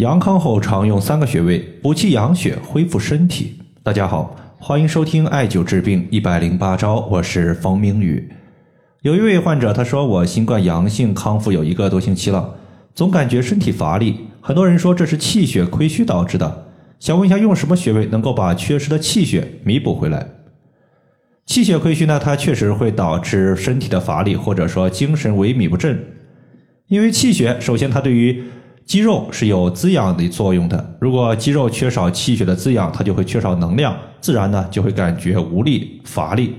[0.00, 3.58] 阳康后常用三个穴位补气养血，恢复身体。
[3.82, 8.26] 大家好，欢迎收听艾灸治病一百零八招，我是冯明宇。
[9.02, 12.54] 有一位患者他说我新冠阳性康复有一个多星期了，
[12.94, 16.68] 总感觉身体乏力，很多人说这是气血亏虚导致的。
[16.98, 20.26] 想问一下，用什么穴位能够把缺失的气血弥补回来？
[21.44, 26.02] 气血亏虚呢，它确实会导致身体的乏力，或者说精神萎靡不振。
[26.86, 28.42] 因为气血，首先它对于
[28.84, 36.54] 肌肉是有滋养的作用的，如果肌肉缺少气血的滋养，它就会缺少能量，自然呢就会感觉无力、乏力。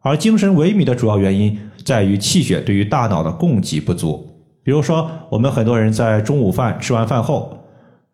[0.00, 4.24] 而精神萎靡的主要原因在于气血对于大脑的供给不足。
[4.62, 7.58] 比如说，我们很多人在中午饭吃完饭后，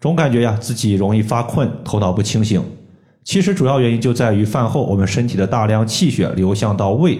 [0.00, 2.62] 总感觉呀自己容易发困，头脑不清醒。
[3.24, 7.18] 其实主要原因就在于饭后我们身体的大量气血流向到胃，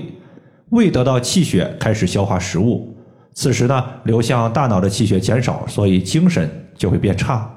[0.71, 2.94] 胃得到气血开始消化食物。
[3.35, 7.51] 此时呢，流向大脑的气血减少，所以精神就会变差。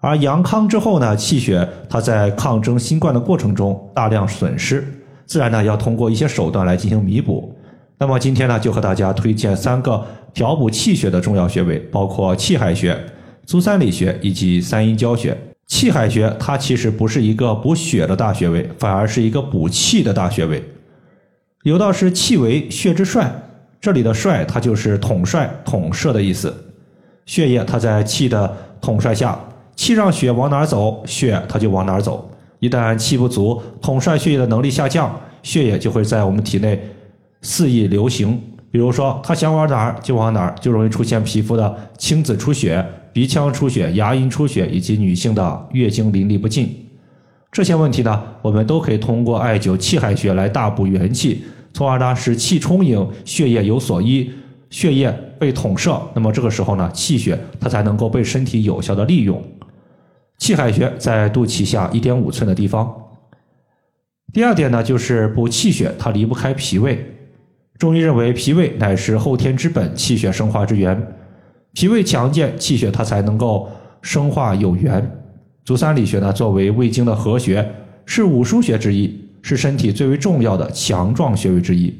[0.00, 4.82] 而阳康之后呢，气血它在抗争新冠的过程中大量损失，
[5.26, 7.54] 自然呢要通过一些手段来进行弥补。
[7.98, 12.98] 那么今天呢，就和大家推荐三个调补气血的重要穴位，包括气海穴、
[13.44, 15.36] 足三里穴以及三阴交穴。
[15.66, 20.64] 气海穴它其实不是一个补血的大穴位，反而是一个补气的大穴位。
[21.64, 23.49] 有道是气为血之帅。
[23.80, 26.54] 这里的帅，它就是统帅、统摄的意思。
[27.24, 29.38] 血液它在气的统帅下，
[29.74, 32.30] 气让血往哪儿走，血它就往哪儿走。
[32.58, 36.78] 一旦气不足，统帅血液的能力下降，血液就会在我们体内
[37.40, 38.38] 肆意流行。
[38.70, 46.86] 比如说，它想往哪儿就往哪儿，就容易出现皮肤的青紫出血、鼻腔出血、牙龈出血，以及女性的月经淋漓不尽。
[47.50, 51.42] 这些问题呢，我们都可以通过艾灸气海穴来大补元气。
[51.72, 54.30] 从而呢，使气充盈，血液有所依，
[54.70, 59.42] 血液被统摄，那么这个时候呢，气血它才能够被身体有效的利用。
[60.38, 62.92] 气海穴在肚脐下一点五寸的地方。
[64.32, 67.16] 第二点呢，就是补气血，它离不开脾胃。
[67.78, 71.14] 中医认为，脾胃乃是后天之本，气血生化之源。
[71.72, 73.70] 脾胃强健，气血它才能够
[74.02, 75.18] 生化有源。
[75.64, 77.74] 足三里穴呢，作为胃经的合穴，
[78.04, 79.29] 是五腧穴之一。
[79.42, 81.92] 是身体最为重要的强壮穴位之一。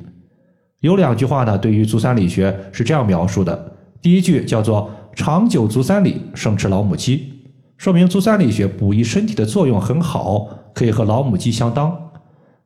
[0.80, 7.32] 有两句话呢，对于足三里穴是这样描述的：第一句叫做“长久足三里，胜吃老母鸡”，
[7.76, 11.94] 说明足三里穴补益身体的作用很好，可以和老母鸡相当。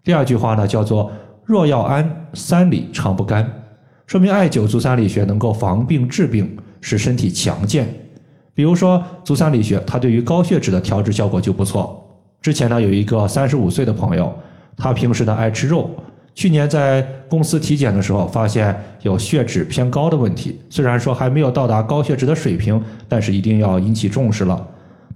[0.05, 1.11] 第二句话呢，叫做
[1.45, 3.51] “若要安三里，常不干”，
[4.07, 7.93] 说明艾灸足三里穴能够防病治病，使身体强健。
[8.55, 12.01] 比如说足三里穴，它对于高血脂的调治效果就不错。
[12.41, 14.33] 之前呢，有一个三十五岁的朋友。
[14.77, 15.91] 他平时呢爱吃肉，
[16.35, 20.61] 去年在公司体检的时候发现有血脂偏高的问题。
[20.69, 24.67] 虽然说还没有到达高血脂的水平，但是一定要引起重视了。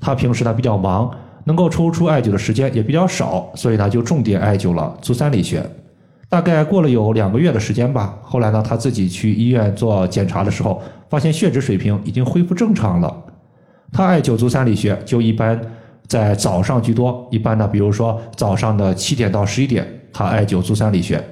[0.01, 1.11] 他平时呢比较忙，
[1.45, 5.61] 能够抽出艾灸的时间也比较少，所以呢就重点艾灸了足三里穴。
[6.29, 10.81] 大概过了有两个月的时间吧，后来呢他自己去医院做检查的时候，
[11.11, 13.17] 发现血脂水平已经恢复正常了。
[13.93, 15.61] 他艾灸足三里穴就一般。
[16.09, 21.23] 在早上居多，一般呢，比如说早上的七点到十一点，他艾灸足三里穴，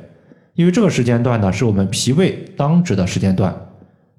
[0.54, 3.54] 因为这个时间段呢是我们脾胃当值的时间段。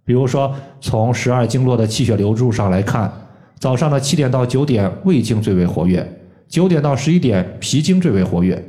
[0.03, 0.51] 比如说
[0.81, 3.12] 从十二经络的气血流注上来看，
[3.59, 6.06] 早上的七点到九点胃经最为活跃，
[6.47, 8.66] 九点到十一点脾经最为活跃，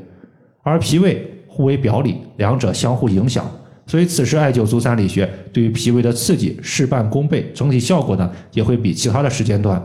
[0.62, 3.50] 而脾胃互为表里，两者相互影响，
[3.86, 9.82] 所以此时艾灸足三里穴对于脾胃的刺激事半功倍，整体效果呢也会比其他的时间段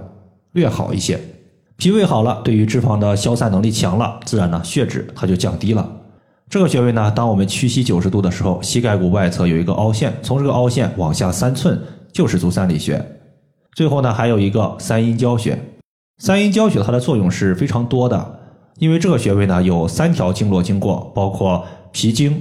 [0.51, 1.17] 略好一些。
[1.77, 5.89] 脾胃好了，对于脂肪的消散能力强了，自然呢血脂它就降低了。
[6.49, 13.03] 这个穴位呢，当我们屈膝九十度的时候，膝盖骨外侧有一个凹陷，从这个凹陷往下三寸就是足三里穴。
[13.75, 15.57] 最后呢，还有一个三阴交穴。
[16.19, 18.39] 三阴交穴它的作用是非常多的，
[18.77, 22.39] 因为这个穴位呢有三条经络经过，包括脾经、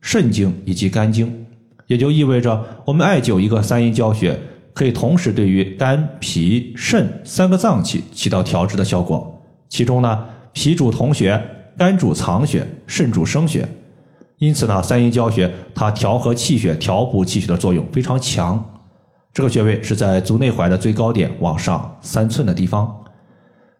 [0.00, 1.46] 肾经以及肝经，
[1.86, 4.38] 也就意味着我们艾灸一个三阴交穴。
[4.74, 9.42] 可以同时对于肝、脾、肾三个脏器起到调治的效果。
[9.68, 11.40] 其中呢，脾主统血，
[11.78, 13.66] 肝主藏血，肾主生血。
[14.38, 18.62] 因此呢，三阴交穴它调和气血、调补气血的作用非常强。
[19.32, 22.92] 这个穴位是在足内踝的最高点往上三寸的地方。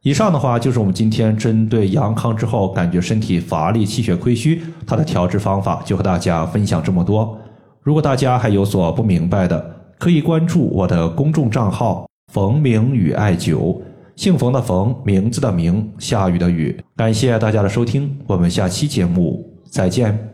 [0.02, 7.38] 以上的话就是我们今天针对阳康之后感觉身体乏力、气血亏虚，它的调治方法就和大家分享这么多。
[7.80, 13.80] 如果大家还有所不明白的，可以关注我的公众账号“冯明宇艾灸”，
[14.16, 16.78] 姓冯的冯，名字的名，下雨的雨。
[16.96, 20.33] 感谢大家的收听，我们下期节目再见。